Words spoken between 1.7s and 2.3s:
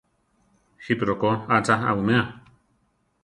awimea?